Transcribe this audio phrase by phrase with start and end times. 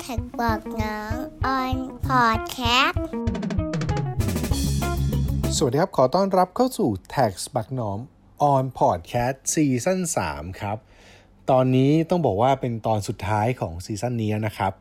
[0.00, 1.14] Tax บักหนอม on
[1.46, 3.04] podcast
[5.56, 8.00] สวัสดีครับ ขอต้อนรับเข้าสู่ Tax บักหนอม
[8.52, 10.00] on podcast season
[10.30, 10.78] 3ครับ
[11.50, 14.72] ตอนนี้ต้องบอกว่าเป็นตอนสุดท้ายของ season นี้นะครับ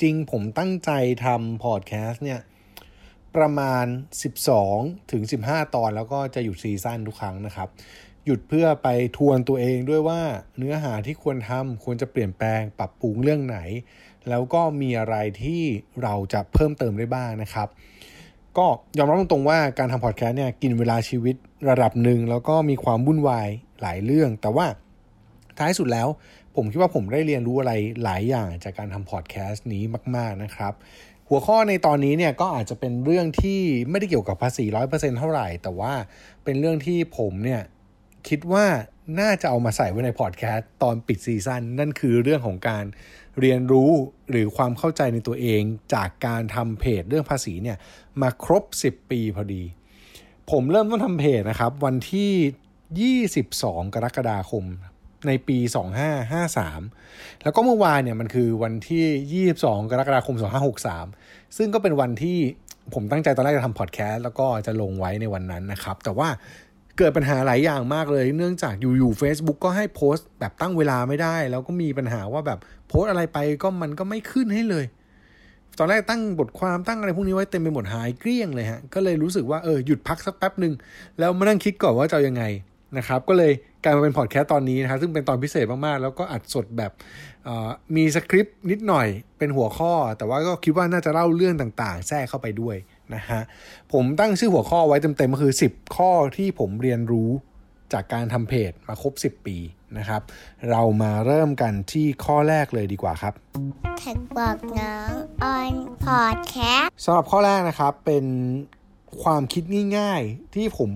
[0.00, 0.90] จริงผมตั้งใจ
[1.24, 2.40] ทำพอดแคสต์เนี่ย
[3.36, 3.84] ประมาณ
[4.50, 7.68] 12 ถึง 15 ตอนแล้วก็จะหยุด season ทุกครั้งนะครับ
[8.26, 10.20] หยุดเพื่อไปทวนตัวเองด้วยว่า
[10.58, 13.58] เนื้อหาที่ควรทำควรจะเปลี่ยนแปลงปรับปรุงเรื่องไหน
[14.28, 15.62] แล้วก็มีอะไรที่
[16.02, 17.68] เราจะเพิ่มเติมได้บ้างนะครับ
[18.58, 18.66] ก็
[18.98, 21.36] ยอมรับตรงๆว่าการทำพอดแคสต์เนี่ยกินเวลาชีวิต
[21.70, 23.48] ระดับหนึ่งแล้วก็มีความวุ่นวาย
[23.80, 24.66] หลายเรื่อง แต่ว่า
[25.58, 26.08] ท้ายสุดแล้ว
[26.56, 27.72] ผมคิดว่าผมได้เรียนรู้อะไร
[28.04, 29.82] หลายอย่างจากการทำพอดแคสต์นี้
[30.16, 30.72] มาก ๆนะครับ
[31.28, 35.92] หัวข้อในตอนนี้เนี่ยก็อาจจะเป็นเรื่องที่ไม่ได้เกี่ยวกับภาษีร้อยเปอร์เซ็นเท่าไหร่ แต่ว่า
[36.44, 37.62] เป็นเรื่องที่ผมเนี่ย
[38.28, 38.66] คิดว่า
[39.20, 42.84] น่าจะเอามาใส่ไว้ในพอดแคสต์ตอนปิดซีซั่นนั่นคือเรื่องของการ
[43.40, 43.90] เรียนรู้
[44.30, 45.62] หรือความเข้าใจในตัวเอง
[45.94, 47.76] จากการทำเพจเรื่องภาษีเนี่ย
[48.22, 49.62] มาครบ 10 ปีพอดี
[50.50, 54.64] ผมเริ่มต้นทำเพจนะครับ วันที่ 22 กรกฎาคม
[55.26, 55.58] ในปี
[56.70, 60.36] 2553 แล้วก็เมื่อวานเนี่ยมันคือวันที่ 22 กรกฎาคม
[60.96, 62.38] 2563 ซึ่งก็เป็นวันที่
[62.94, 66.28] ผมตั้งใจตอนแรกจะทำพอดแคสต์แล้วก็จะลงไว้ในวันนั้นนะครับ แต่ว่า
[66.98, 74.84] เกิดปัญหาหลายอย่างมากเลย เนื่องจากอยู่ๆ Facebook ก็ให้โพสต์แบบตั้งเวลาไม่ได้ แล้วก็มีปัญหาว่าแบบโพสต์อะไรไปก็มันก็ไม่ขึ้นให้เลย
[75.78, 80.74] ตอนแรกตั้งบทความตั้งอะไรพวกนี้ไว้เต็มไปหมดหายเกลี้ยงเลยฮะ ก็เลยรู้สึกว่าเออหยุดพักสักแป๊บหนึ่ง
[81.18, 82.44] แล้วมานั่งคิดก่อนว่าจะยังไง
[82.98, 83.52] นะครับ ก็เลย
[83.84, 86.92] กลายมาเป็นพอดแคสต์ตอนนี้นะครับซึ่งเป็นตอนพิเศษมากๆ แล้วก็อัดสดแบบ
[87.96, 89.06] มีสคริปต์นิดหน่อย
[89.38, 92.76] เป็นหัวข้อ แต่ว่าก็คิดว่าน่าจะเล่าเรื่องต่างๆ แทรกเข้าไปด้วย
[93.14, 93.40] นะฮะ
[93.92, 97.30] ผมตั้งชื่อหัวข้อไว้เต็มๆก็คือ 10 ข้อที่ผมเรียนรู้
[97.92, 99.56] จากการทำเพจมาครบ 10 ปี
[99.98, 100.22] นะครับ
[100.70, 103.34] เรามาเริ่มกันที่ข้อแรกเลยดีกว่าครับ
[103.98, 105.74] แท็กบอกน้องออน
[106.04, 108.24] พอดแคสต์สำหรับข้อแรกนะครับเป็น
[109.22, 109.64] ความคิด
[109.98, 110.90] ง่ายๆ ที่ผม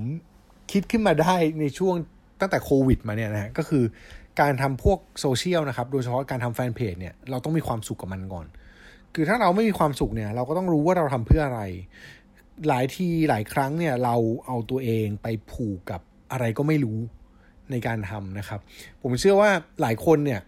[0.73, 1.95] คิดขึ้นมาได้ในช่วง
[2.41, 3.85] ตั้งแต่โควิดมาเนี่ยนะฮะก็คือ
[4.41, 8.47] การทำพวกโซเชียลนะครับ โดยเฉพาะการทำแฟนเพจเนี่ยเราต้องมีความสุขกับมันก่อน
[9.15, 11.63] คือถ้าเราไม่มีความสุขเนี่ย เราก็ต้องรู้ว่าเราทำเพื่ออะไร
[12.69, 16.01] หลายทีหลายครั้งเนี่ย เราเอาตัวเองไปผูกกับ
[16.33, 16.99] อะไรก็ไม่รู้
[17.71, 18.61] ในการทำนะครับ
[19.03, 19.51] ผมเชื่อว่า
[19.83, 20.41] หลายคนเนี่ย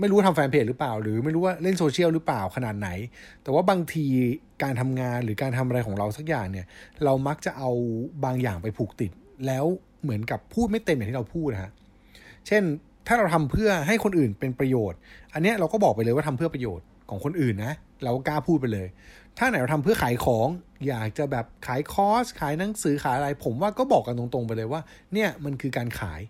[0.00, 2.88] ไม่รู้ทำแฟนเพจหรือเปล่า หรือไม่รู้ว่าเล่นโซเชียลหรือเปล่าขนาดไหน
[3.42, 4.06] แต่ว่าบางที
[4.62, 6.66] การทำงานหรือการทำอะไรของเราสักอย่างเนี่ย
[7.04, 7.70] เรามักจะเอา
[8.24, 9.10] บางอย่างไปผูกติด
[9.46, 9.64] แล้ว
[10.02, 11.72] เหมือนกับพูดไม่เต็มอย่างที่เราพูดนะฮะ
[12.46, 12.62] เช่น
[13.06, 14.98] ถ้าเราทำเพื่อให้คนอื่นเป็นประโยชน์
[15.34, 18.88] อันเนี้ยเราก็บอกไปเลยว่าทำเพื่อประโยชน์ของคนอื่นนะ เรากล้าพูดไปเลย
[19.38, 20.48] ถ้าไหนเราทำเพื่อขายของ
[20.88, 24.80] อยากจะแบบขายคอร์สขายหนังสือขายอะไร ผมว่าก็บอกกันตรงๆไปเลยว่า
[25.12, 26.20] เนี่ยมันคือการขาย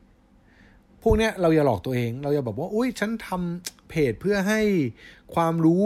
[1.02, 4.60] พวกเนี้ยเราอย่าหลอกตัวเอง เราอย่าแบบว่าอุ้ยฉันทำเพจเพื่อให้
[5.34, 5.82] ความรู้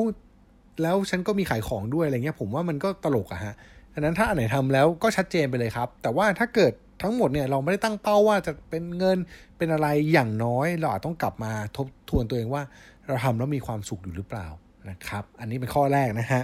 [0.83, 3.55] แล้วฉันก็มีขายของด้วยอะไรเงี้ย ผมว่ามันก็ตลกอะฮะ
[3.93, 6.73] ดังนั้นถ้าอันไหนทำแล้วก็ชัดเจนไปเลยครับ แต่ว่าถ้าเกิด
[7.03, 9.19] ทั้งหมดเนี่ยเราไม่ได้ตั้งเป้าว่าจะเป็นเงิน
[9.57, 12.63] เป็นอะไรอย่างน้อย เราอาจต้องกลับมาทบทวนตัวเองว่า
[13.07, 14.47] เราทำแล้วมีความสุขอยู่หรือเปล่า
[14.91, 16.43] นะครับ อันนี้เป็นข้อแรกนะฮะ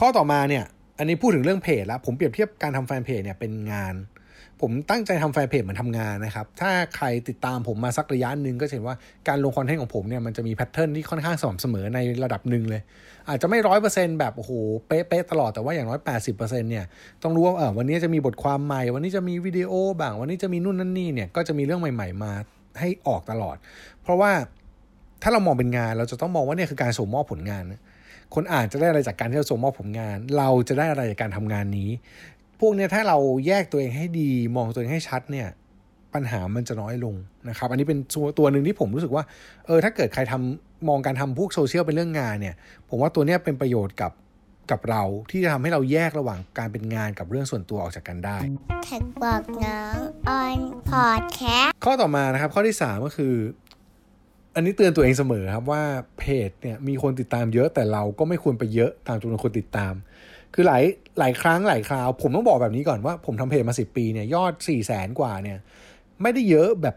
[0.00, 0.64] ข้อต่อมาเนี่ย
[0.98, 3.94] อันนี้พูดถึงเรื่องเพจแล้ว ผมเปรียบเทียบการทำแฟนเพจเนี่ยเป็นงาน
[4.62, 8.96] ผมตั้งใจทำแฟนเพจเหมือนทำงานนะครับ ถ้าใครติดตามผมมาสักระยะหนึ่งก็เห็นว่า
[9.28, 12.82] การลงคอนเทนต์ของผมเนี่ยมันจะมีแพทเทิร์นที่ค่อนข้างสม่ำเสมอในระดับหนึ่งเลย
[13.28, 14.52] อาจจะไม่ร้อยเปอร์เซ็นต์แบบโอ้โห
[14.86, 16.84] เป๊ะๆตลอดแต่ว่าอย่างน้อยแปดสิบเปอร์เซ็นต์เนี่ย
[17.22, 22.32] ต้องรู้ว่าเออวันนี้จะมีบทความใหม่ วันนี้จะมีวิดีโอบ้างวันนี้จะมีนู่นนั่นนี่เนี่ยก็จะมีเรื่องใหม่ ๆ มา
[22.80, 23.56] ให้ออกตลอด
[24.02, 24.32] เพราะว่า
[25.22, 27.62] ถ้าเรามองเป็นงานเราจะต้องมองว่าเนี่ยคือการส่งมอบผลงาน
[28.34, 31.90] คนอ่านจะได้อะไรจากการที่เราส่งมอบผลงาน เราจะได้อะไรจากการทำงานนี้
[32.60, 35.48] พวกเนี้ยถ้าเราแยกตัวเองให้ดี มองตัวเองให้ชัดเนี่ย
[36.14, 37.14] ปัญหามันจะน้อยลง
[37.48, 37.98] นะครับ อันนี้เป็น
[38.38, 39.24] ตัวหนึ่งที่ผมรู้สึกว่า
[39.66, 42.54] เออถ้าเกิดใครทำมองการทำพวกโซเชียลเป็นเรื่องงานเนี่ย
[42.88, 44.12] ผมว่าตัวเนี้ยเป็นประโยชน์กับ
[44.70, 48.38] กับเราที่จะทำให้เราแยกระหว่างการเป็นงานกับเรื่องส่วนตัวออกจากกันได้
[48.84, 50.58] แท็กบอกน้องออน
[50.90, 53.34] พอดแคสต์ข้อต่อมานะครับ ข้อที่ 3 ก็คือ
[54.56, 55.82] อันนี้เตือนตัวเองเสมอครับว่า
[56.18, 59.94] เพจเนี่ยมีคนติดตามเยอะแต่เราก็ไม่ควรไปเยอะตามจำนวนคนติดตาม
[60.54, 60.82] คือหลาย
[61.18, 65.58] หลายครั้งหลายคราว ผมต้องบอกแบบนี้ก่อนว่าผมทำเพจมา10ปีเนี่ยยอด4 0 0แสนกว่าเนี่ย
[66.22, 66.96] ไม่ได้เยอะแบบ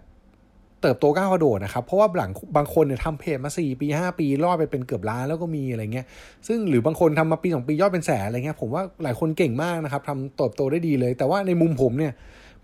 [0.81, 6.05] เติบโตก้าวกระโดดนะครับ เพราะว่าหลังบางคนเนี่ยทำเพจมา 4 ปี 5 ปีรอดไปเป็นเกือบล้านแล้วก็มีอะไรเงี้ย
[6.47, 12.13] ซึ่งหรือบางคนทำมาปี 2 ปียอดเป็นแสนอะไรเงี้ยผมว่าหลายคนเก่งมากนะครับทำเติบโตได้ดีเลย แต่ว่าในมุมผมเนี่ย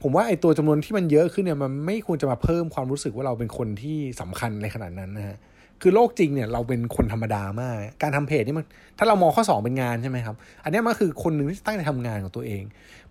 [0.01, 5.37] ผมว่าไอ้ตัวจำนวนที่มันเยอะขึ้นเนี่ยมันไม่ควรจะมาเพิ่มความรู้สึกว่าเราเป็นคนที่สำคัญในขนาดนั้นนะฮะ
[5.81, 8.65] คือโลกจริงเนี่ยเราเป็นคนธรรมดามาก การทำเพจนี่มัน
[8.97, 12.63] ถ้าเรามองข้อ 2 เป็นงานใช่ไหมครับ อันนี้มันคือคนหนึ่งที่ตั้งใจทำงานของตัวเอง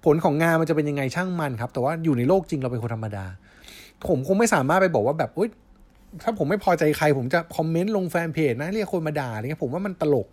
[0.04, 3.24] ผลของงานมันจะเป็นยังไงช่างมันครับ แต่ว่าอยู่ในโลกจริงเราเป็นคนธรรมดา
[4.08, 5.48] ผมคงไม่สามารถไปบอกว่าแบบอุ้ย
[6.22, 10.28] ถ้าผมไม่พอใจใคร ผมจะคอมเมนต์ลงแฟนเพจนะเรียกคนมาด่าอะไรเงี้ยผมว่ามันตลก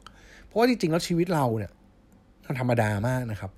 [0.46, 1.72] เพราะว่าจริงๆแล้วชีวิตเราเนี่ย
[2.48, 3.52] มันธรรมดามากนะครับ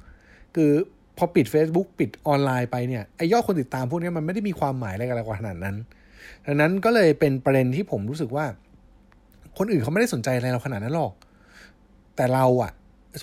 [0.56, 0.72] คือ
[1.18, 5.75] พอปิด Facebook ปิดออนไลน์ไปเนี่ยไอยอดคนติดตามพวกนี้มันไม่ได้มีความหมายอะไรกันขนาดนั้น
[6.45, 8.45] ดังนั้นก็เลยเป็นประเด็นที่ผมรู้สึกว่า
[9.57, 11.13] คนอื่นเขาไม่ได้สนใจอะไรเราขนาดนั้นหรอก
[12.15, 12.71] แต่เราอะ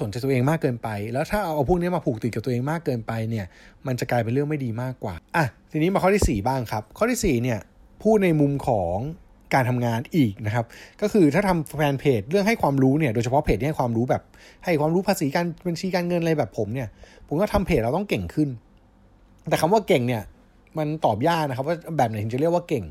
[0.00, 3.46] สนใจตัวเองมากเกินไป แล้วถ้าเอาพวกนี้มาผูกติดกับตัวเองมากเกินไปเนี่ย
[3.87, 7.58] มันจะกลายเป็นเรื่องไม่ดีมากกว่า อะ ทีนี้มาข้อที่ 4 บ้างครับ ข้อที่4เนี่ย
[8.02, 8.96] พูดในมุมของ
[9.55, 10.64] การทำงานอีกนะครับ
[11.00, 14.23] ก็คือถ้าทำแฟนเพจเรื่องให้ความรู้เนี่ยโดยเฉพาะเพจที่ให้ความรู้แบบ
[14.64, 16.88] ให้ความรู้ภาษีการบัญชีการเงินอะไรแบบผมเนี่ย
[17.29, 18.49] ผมก็ทำเพจเราต้องเก่งขึ้น
[19.49, 20.23] แต่คำว่าเก่งเนี่ย
[20.79, 22.85] มันตอบยากนะครับว่าแบบไหนถึงจะเรียกว่าเก่ง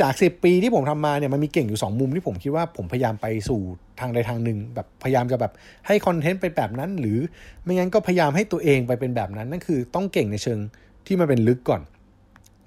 [0.00, 3.60] จากสิบปีที่ผมทำมาเนี่ยมันมีเก่งอยู่สองมุมที่ผมคิดว่าผมพยายามไปสู่
[4.00, 5.52] ทางใดทางหนึ่งแบบพยายามจะแบบ
[5.86, 7.18] ให้คอนเทนต์ไปแบบนั้น หรือ
[7.62, 10.58] ไม่งั้นก็พยายามให้ตัวเองไปเป็นแบบนั้นนั่นคือต้องเก่งในเชิง
[11.06, 11.82] ที่มันเป็นลึกก่อน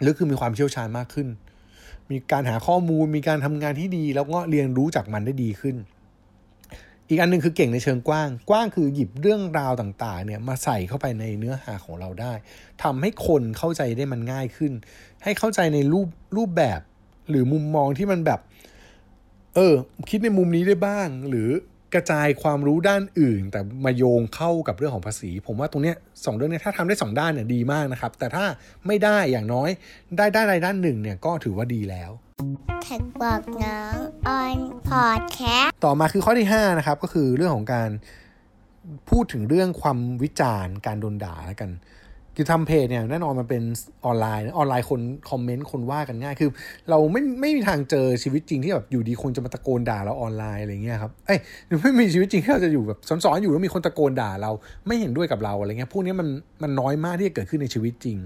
[0.05, 1.27] ลึกคือมีความเชี่ยวชาญมากขึ้น
[2.11, 5.75] มีการหาข้อมูล มีการทำงานที่ดี แล้วก็เรียนรู้จากมันได้ดีขึ้น
[7.07, 12.33] อีกอันนึงคือเก่งในเชิงกว้าง กว้างคือหยิบเรื่องราวต่างๆเนี่ยมาใส่เข้าไปในเนื้อหาของเราได้
[12.83, 14.71] ทำให้คนเข้าใจได้มันง่ายขึ้น
[15.23, 16.07] ให้เข้าใจในรูป
[16.37, 16.79] รูปแบบ
[17.29, 18.39] หรือมุมมองที่มันแบบ
[19.55, 19.73] เออ
[20.09, 21.49] คิดในมุมนี้ได้บ้าง หรือ
[21.95, 25.95] กระจายความรู้ด้านอื่น แต่มาโยงเข้ากับเรื่องของภาษี ผมว่าตรงเนี้ย
[26.25, 28.45] สองเรื่องนี้ถ้าทำได้สองด้านเนี่ยดีมากนะครับ แต่ถ้า
[28.87, 29.69] ไม่ได้อย่างน้อย
[30.17, 32.11] ได้ด้านใดด้านหนึ่งเนี่ยก็ถือว่าดีแล้ว
[32.83, 33.97] แท็กบอกน้อง
[34.27, 37.89] ออนพอดแคสต่อมาคือข้อที่5นะครับก็คือเรื่องของการ
[39.09, 41.69] พูดถึงเรื่องความวิจารณ์การโดนด่าแล้วกัน
[42.35, 43.63] คือทำเพจเนี่ยแน่นอนมันเป็น
[44.05, 46.49] ออนไลน์ออนไลน์คนคอมเมนต์คนว่ากันง่าย คือ
[46.89, 51.39] เราไม่ไม่มีทางเจอชีวิตจริงที่แบบอยู่ดีคนจะมาตะโกนด่าเราออนไลน์อะไรเงี้ยครับเอ้ย
[51.81, 54.51] ไม่มีชีวิตจริงที่เราจะอยู่แบบสอนๆอยู่แล้วมีคนตะโกนด่าเรา
[54.87, 56.27] ไม่เห็นด้วยกับเราอะไรเงี้ยพวกนี้มัน
[56.63, 58.17] มันน้อยมากที่จะเกิดขึ้นในชีวิตจริง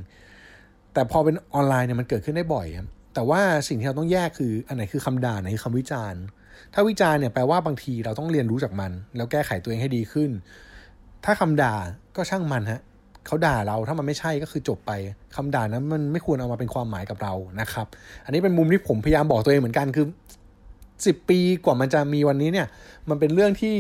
[0.94, 6.22] แต่พอเป็นออนไลน์เนี่ยมันเกิดขึ้นได้บ่อยครับแต่ว่าสิ่งที่เราต้องแยกคืออันไหนคือคำด่าไหนคือคำวิจารณ์
[6.74, 10.30] ถ้าวิจารณ์เนี่ยแปลว่าบางทีเราต้องเรียนรู้จากมัน แล้วแก้ไขตัวเองให้ดีขึ้น
[11.26, 11.76] ถ้าคำด่า
[12.16, 12.82] ก็ช่างมันฮะ
[13.30, 14.92] เขาด่าเราถ้ามันไม่ใช่ก็คือจบไป
[15.36, 17.88] คำด่านั้นมันไม่ควรเอามาเป็นความหมายกับเรานะครับ
[18.26, 20.06] อันนี้เป็นมุมที่ผมพยายามบอกตัวเองเหมือนกันคือ
[21.06, 22.68] สิบปีกว่ามันจะมีวันนี้เนี่ย
[23.10, 23.76] มันเป็นเรื่องที่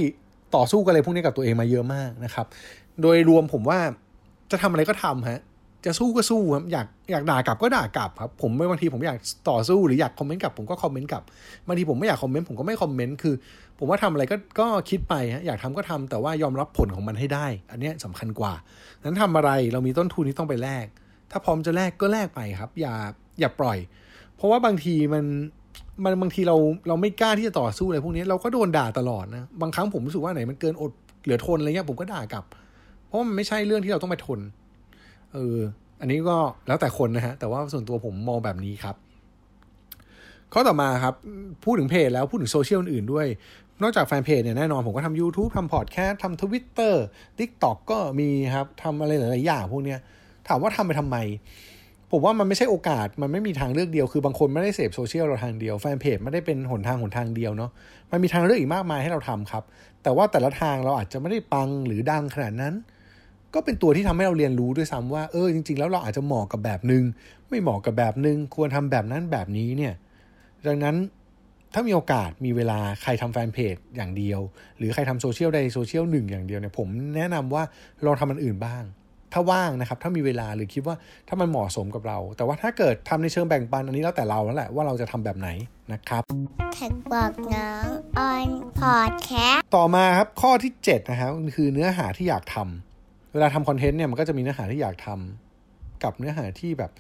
[0.56, 2.46] ต่อสู้กันเลยพวกนี้กับตัวเองมาเยอะมากนะครับ
[3.02, 3.80] โดยรวมผมว่า
[4.52, 5.42] จะทำอะไรก็ทำฮะ
[5.86, 9.18] จะสู้ก็สู้ครับอยากอยากด่ากลับก็ด่ากลับครับผมไม่บางทีผมอยาก
[9.50, 11.24] ต่อสู้หรืออยากคอมเมนต์กลับผมก็คอมเมนต์กลับ
[11.68, 13.36] บางทีผมไม่อยากคอมเมนต์ผมก็ไม่คอมเมนต์คือ
[13.80, 18.54] ผมว่าทำอะไรก็ก็คิดไปฮะอยากทำก็ทำแต่ว่ายอมรับผลของมันให้ได้ อันนี้สำคัญกว่า
[19.04, 20.86] นั้นทำอะไรเรามีต้นทุนที่ต้องไปแลก
[21.32, 22.94] ถ้าพร้อมจะแลกก็แลกไปครับ อย่า
[23.40, 23.78] อย่าปล่อย
[24.36, 25.26] เพราะว่าบางทีมัน
[26.04, 26.56] มันบางทีเรา
[26.88, 30.92] เราไม่กล้าที่จะต่อสู้อะไรพวกนี้เราก็โดนด่าตลอดนะบางครั้งผมรู้สึกว่าไหนมันเกินอด
[31.24, 32.44] เหลือทนอะไรเงี้ยผมก็ด่ากลับ
[33.06, 34.40] เพราะมันไม่ใช่เรื่องที่เราต้องไปทน
[35.34, 35.58] เออ
[36.02, 36.38] อันนี้ก็
[36.68, 38.96] แล้วแต่คนนะฮะ แต่ว่าส่วนตัวผมมองแบบนี้ครับ
[40.54, 41.16] ข้อต่อมาครับ
[41.64, 43.28] พูดถึงเพจแล้วพูดถึงโซเชียลอื่นด้วย
[43.82, 47.04] นอกจากแฟนเพจเนี่ยแน่นอนผมก็ทำ YouTube ทำพอดแคสต์ทำทวิตเตอร์
[47.38, 50.00] TikTok ก็มีครับทำอะไรหลายๆอย่างพวกเนี้ย
[50.48, 51.18] ถามว่าทำไปทำไม
[52.12, 57.72] ผมว่ามันไม่ใช่โอกาส มันไม่มีทางเลือกเดียว คือบางคนไม่ได้เสพโซเชียลเราทางเดียว แฟนเพจไม่ได้เป็นหนทางหนทางเดียวเนาะ
[58.12, 59.64] มันมีทางเลือกอีกมากมายให้เราทำครับ
[60.04, 62.74] แต่ว่าแต่ละทางเราอาจจะไม่ได้ปังหรือดังขนาดนั้น
[63.54, 67.04] ก็เป็นตัวที่ทำให้เราเรียนรู้ด้วยซ้ำว่าเออจริง ๆ แล้วเราอาจจะเหมาะกับแบบหนึง่ง
[67.50, 69.94] ไม่เหมาะกับแบบหนึง่งควรทำแบบนั้นแบบนี้เนี่ย
[70.68, 70.96] ดังนั้น
[71.74, 74.40] ถ้ามีโอกาสมีเวลาใครทำแฟนเพจอย่างเดียว
[74.78, 77.64] หรือใครทำโซเชียลใดโซเชียลหนึ่งอย่างเดียวเนี่ยผมแนะนำว่า
[78.06, 78.84] ลองทำอันอื่นบ้าง
[79.34, 80.96] ถ้าว่างนะครับ ถ้ามีเวลาหรือคิดว่า
[81.28, 85.50] ถ้ามันเหมาะสมกับเรา แต่ว่าถ้าเกิดทำในเชิงแบ่งปันอันนี้แล้วแต่เราแล้วแหละว่าเราจะทำแบบไหน
[85.94, 86.24] นะครับ
[86.74, 87.88] แท็กบอกน้อง
[88.18, 92.89] ออนพอดแคสต่อมาครับข้อที่7นะครับคือเนื้อหาที่อยากทำ
[93.34, 96.92] เวลาทำคอนเทนต์เนี่ยมันก็จะมีเนื้อหาที่อยากทำกับเนื้อหาที่แบบ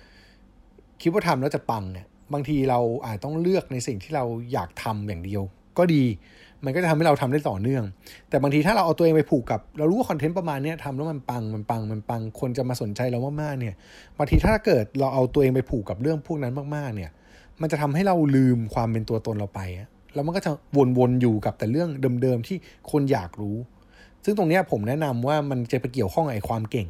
[1.01, 5.41] คิดว่าทำแล้วจะปังเนี่ยบางทีเราอาจต้องเลือกในสิ่งที่เราอยากทำอย่างเดียว
[5.77, 6.03] ก็ดี
[6.65, 7.83] มันก็จะทำให้เราทำได้ต่อเนื่อง
[8.29, 13.75] แต่บางทีถ้าเราเอาตัวเองไปผูกกับ เรารู้ว่าคอนเทนต์ประมาณนี้ทำแล้วมันปังมันปังมันปังคนจะมาสนใจเรามากๆเนี่ย
[14.17, 17.11] บางทีถ้าเกิดเราเอาตัวเองไปผูกกับเรื่องพวกนั้นมากๆ เนี่ย
[17.61, 19.61] มันจะทำให้เราลืมความเป็นตัวตนเราไป
[20.13, 20.51] แล้วมันก็จะ
[20.97, 21.89] วนๆอยู่กับแต่เรื่อง
[22.21, 22.57] เดิมๆที่
[22.91, 23.57] คนอยากรู้
[24.25, 26.87] ซึ่งตรงนี้ผมแนะนำว่ามันจะไปเกี่ยวข้องกับไอ้ความเก่ง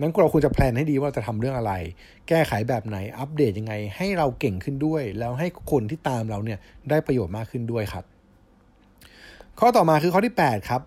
[0.00, 1.72] นั้นเราควรจะแพลนให้ดีว่าจะทำเรื่องอะไร
[2.28, 6.58] แก้ไขแบบไหนอัปเดตยังไง ให้เราเก่งขึ้นด้วย แล้วให้คนที่ตามเราเนี่ย
[6.90, 8.04] ได้ประโยชน์มากขึ้นด้วยครับ
[9.58, 10.82] ข้อต่อมาคือข้อที่ 8 ครับ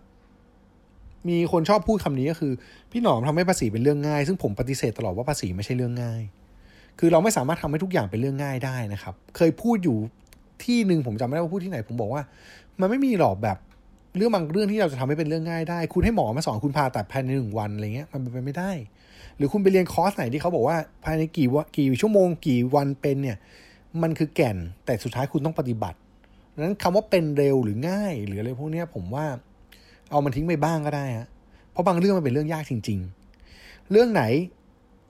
[1.29, 2.53] มีคนชอบพูดคำนี้ก็คือ
[2.91, 6.21] พี่หนอมทำให้ภาษีเป็นเรื่องง่าย ซึ่งผมปฏิเสธตลอดว่าภาษีไม่ใช่เรื่องง่าย
[6.99, 9.97] คือเราไม่สามารถทำให้ทุกอย่างเป็นเรื่องง่ายได้นะครับ เคยพูดอยู่
[10.63, 12.23] ที่หนึ่งผมจำไม่ได้ว่าพูดที่ไหน ผมบอกว่า
[12.79, 13.57] มันไม่มีหรอกแบบ
[14.17, 18.71] เรื่องบางเรื่องที่เราจะทำให้เป็นเรื่องง่ายได้ คุณให้หมอมาสอนคุณผ่าตัดภายในหนึ่งวันอะไรเงี้ยมันเป็นไปไม่ได้
[19.37, 23.37] หรือคุณไปเรียนคอร์สไหนที่เขาบอกว่าภายในกี่วกี่ชั่วโมงกี่วันเป็นเนี่ย
[24.01, 25.97] มันคือแก่นแต่สุดท้ายคุณต้องปฏิบัติ
[26.53, 29.25] ดังนั้นคำว่าเป็นเร็วหรือง่าย หรืออะไรพวกเนี้ยผมว่า
[30.09, 31.27] เอามันทิ้งไปบ้างก็ได้ฮะ
[31.71, 32.99] เพราะบางเรื่องมันเป็นเรื่องยากจริง
[33.45, 34.23] ๆ เรื่องไหน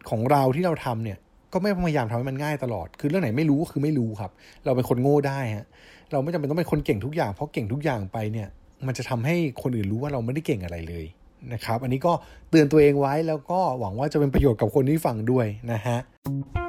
[0.09, 1.17] ของเราที่เราทำเนี่ย
[1.53, 4.31] ก็ไม่พยายามทำให้มันง่ายตลอด คือเรื่องไหนไม่รู้ก็คือไม่รู้ครับ
[4.65, 5.65] เราเป็นคนโง่ได้ฮะ
[6.11, 8.47] เราไม่จำเป็นต้องเป็นคนเก่งทุกอย่าง เพราะเก่งทุกอย่างไปเนี่ย
[8.85, 11.05] มันจะทำให้คนอื่นรู้ว่าเราไม่ได้เก่งอะไรเลย
[11.53, 12.13] นะครับ อันนี้ก็
[12.49, 15.97] เตือนตัวเองไว้แล้วก็หวังว่าจะเป็นประโยชน์กับคนที่ฟังด้วยนะฮะ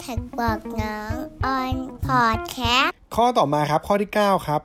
[0.01, 4.63] แท็กบอกน้องออนพอดแคสต์ข้อต่อมาครับข้อที่ 9 ครับ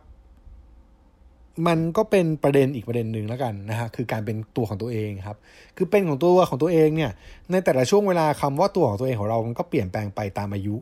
[1.68, 5.38] มันก็เป็นประเด็นอีกประเด็นหนึ่งแล้วกันนะฮะคือการเป็นตัวของตัวเองครับ
[5.78, 7.12] คือเป็นของตัวของตัวเองเนี่ย
[7.52, 10.76] ในแต่ละช่วงเวลาคำว่าตัวของตัวเองของเรามันก็เปลี่ยนแปลงไปตามอายุ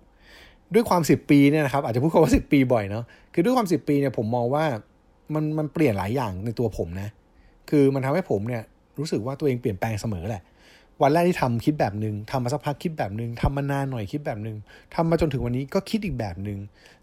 [0.74, 4.66] ด้วยความสิบปีเนี่ยนะครับอาจจะพูดคำว่าสิบปีบ่อยเนาะคือด้วยความสิบปีเนี่ยผมมองว่า
[5.34, 7.10] มันมันเปลี่ยนหลายอย่างในตัวผมนะ
[7.70, 8.64] คือมันทำให้ผมเนี่ย
[8.98, 10.44] รู้สึกว่าตัวเองเปลี่ยนแปลงเสมอแหละ
[11.02, 14.58] วันแรกที่ทำคิดแบบหนึง่งทำมาสักพักคิดแบบหนึง่งทำมานานหน่อยคิดแบบหนึง่ง
[14.96, 16.60] ทำมาจนถึงวันนี้ก็คิดอีกแบบหนึง่ง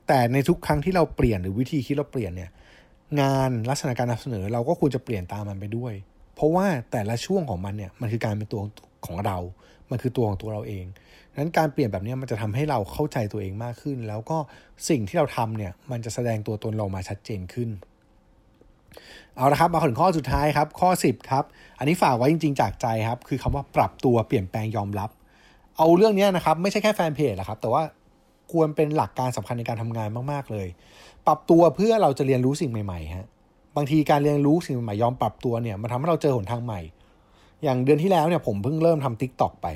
[0.06, 2.50] แต่ในทุกครั้งที่เราเปลี่ยนหรือวิธีคิดเราเปลี่ยนเนี่ย
[3.20, 5.92] งานลักษณะการนำเสนอเราก็ควรจะเปลี่ยนตามมันไปด้วย
[6.34, 8.62] เพราะว่าแต่ละช่วงของมันเนี่ยมันคือการเป็นตัว
[9.06, 9.38] ของเรา
[9.90, 10.84] มันคือตัวของตัวเราเอง
[11.38, 14.38] นั้นการเปลี่ยนแบบนี้มันจะทำให้เราเข้าใจตัวเองมากขึ้น แล้วก็
[14.88, 17.68] สิ่งที่เราทำเนี่ยมันจะแสดงตัวตนเรามาชัดเจนขึ้น
[19.36, 21.44] เอาละครับมาถึงข้อสุดท้ายครับ ข้อ 10ครับ
[21.78, 25.10] อันนี้ฝากไว้จริง ๆ จากใจครับ คือคำว่าปรับตัวเปลี่ยนแปลงยอมรับ
[25.78, 27.82] เอาเรื่องนี้นะครับไม่ใช่แค่แฟนเพจหรอกครับ แต่ว่า
[28.52, 30.68] ควรเป็นหลักการสำคัญในการทำงานมากๆเลย
[31.26, 33.26] ปรับตัวเพื่อเราจะเรียนรู้สิ่งใหม่ๆฮะ
[33.76, 36.80] บางทีการเรียนรู้สิ่งใหม่ยอมปรับตัวเนี่ยมันทำให้เราเจอหนทางใหม่
[37.64, 39.66] อย่างเดือนที่แล้วเนี่ยผมเพิ่งเริ่มทำ TikTok ไป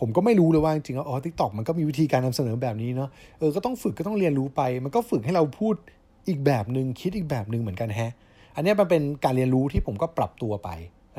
[0.00, 5.74] ผมก็ไม่รู้เลยว่าจริงๆอ๋อ TikTok มันก็มีวิธีการนำเสนอแบบนี้เนาะเออก็ต้องฝึกก็ต้องเรียนรู้ไป มันก็ฝึกให้เราพูด
[6.28, 8.12] อีกแบบหนึ่งคิดอีกแบบหนึ่งเหมือนกันแฮะ
[8.54, 10.70] อันนี้มันเป็นการเรียนรู้ที่ผมก็ปรับตัวไป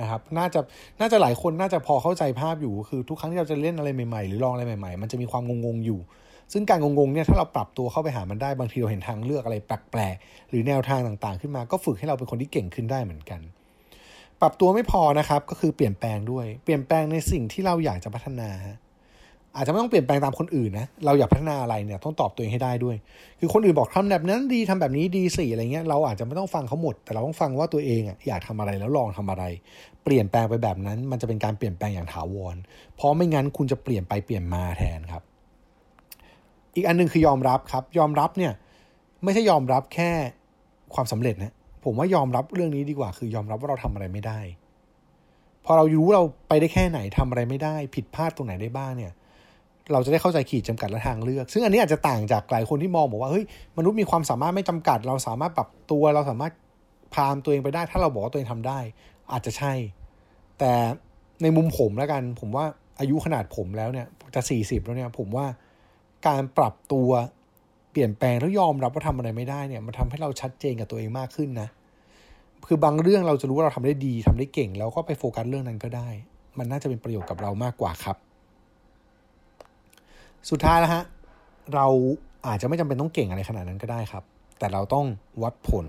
[0.02, 0.60] นะครับน่าจะ
[1.00, 6.00] น่าจะหลายคนน่าจะพอเข้าใจภาพอยู่คือทุกครั้งที่เราจะเล่นอะไรใหม่ๆ หรือลองอะไรใหม่ๆ มันจะมีความงงๆอยู่
[6.54, 13.42] ซึ่งการงงๆเนี่ยถ้าเราปรับตัวเข้าไปหามันได้บางทีเราเห็นทางเลือกอะไรแปลกๆหรือแนวทางต่างๆ ขึ้นมา ก็ฝึกให้เราเป็นคนที่เก่งขึ้นได้เหมือนกัน
[14.42, 18.50] ปรับตัวไม่พอนะครับก็คือเปลี่ยนแปลงด้วย เปลี่ยนแปลงในสิ่งที่เราอยากจะพัฒนา
[19.56, 22.96] อาจจะไม่ต้องเปลี่ยนแปลงตามคนอื่นนะเราอยากพัฒนาอะไรเนี่ยต้องตอบตัวเองให้ได้ด้วย
[23.40, 29.44] คือคนอื่นบอกทำแบบนั้นดีทำแบบนี้ดีสิอะไรเงี้ยเราอาจจะไม่ต้องฟังเขาหมด แต่เราต้องฟังว่าตัวเองอะอยากทำอะไรแล้วลองทำอะไร
[30.04, 32.56] เปลี่ยนแปลงไปแบบนั้น มันจะเป็นการเปลี่ยนแปลงอย่างถาวร
[32.96, 35.24] เพราะไม่งั้นคุณจะเปลี่ยนไปเปลี่ยนมาแทนครับ
[36.76, 38.54] อีกอันหนึงคือยอมรับครับ ยอมรับเนี่ย
[39.24, 40.12] ไม่ใช่ยอมรับแค่
[40.94, 44.40] ความสำเร็จนะผมว่ายอมรับเรื่องนี้ดีกว่า คือยอมรับว่าเราทำอะไรไม่ได้
[45.66, 49.12] พอเรารู้เราไปได้แค่ไหนทำอะไรไม่ได้ ผิดพลาดตรงไหนได้บ้างเนี่ย
[49.92, 53.46] เราจะได้เข้าใจขีดจำกัดและทางเลือก ซึ่งอันนี้อาจจะต่างจากหลายคนที่มองบอกว่าเฮ้ย
[53.78, 56.54] มนุษย์มีความสามารถไม่จำกัด เราสามารถปรับตัวเราสามารถ
[57.14, 58.80] พามตัวเองไปได้ ถ้าเราบอกว่าตัวเองทำได้
[59.32, 59.74] อาจจะใช่
[60.60, 60.72] แต่
[61.42, 62.66] ในมุมผมแล้วกัน ผมว่า
[63.00, 65.46] อายุขนาดผมแล้วเนี่ยจะสี่สิบแล้วเนี่ย ผมว่า
[66.28, 67.10] การปรับตัว
[67.92, 71.70] เปลี่ยนแปลงแล้วยอมรับว่าทำอะไรไม่ได้เนี่ยมันทำให้เราชัดเจนกับตัวเองมากขึ้นนะ
[72.68, 76.10] คือบางเรื่องเราจะรู้ว่าเราทำได้ดีทำได้เก่ง แล้วก็ไปโฟกัสเรื่องนั้นก็ได้
[76.58, 78.18] มันน่าจะเป็นประโยชน์กับเรามากกว่าครับ
[80.50, 81.04] สุดท้ายแล้วฮะ
[81.74, 81.88] เรา
[82.48, 84.24] อาจจะไม่จำเป็นต้องเก่งอะไรขนาดนั้นก็ได้ครับ
[84.60, 85.06] แต่เราต้อง
[85.44, 85.86] วัดผล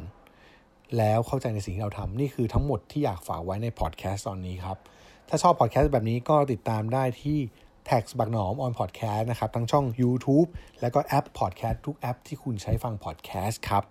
[0.99, 4.77] แล้วเข้าใจในสิ่งที่เราทำนี่คือทั้งหมดที่อยากฝากไว้ในพอดแคสต์ตอนนี้ครับ
[5.29, 7.39] ถ้าชอบพอดแคสต์แบบนี้ก็ติดตามได้ที่
[7.89, 10.49] Tax บักหนอม on podcast นะครับ ทั้งช่อง YouTube
[10.81, 13.85] แล้วก็แอป Podcast ทุกแอปที่คุณใช้ฟังพอดแคสต์ครับ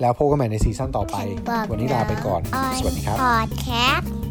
[0.00, 1.16] แล้วพบกันใหม่ใน season ต่อไป
[1.48, 4.21] บอกวันนี้ลาไปก่อนออนสวัสดีครับพอดแคสต์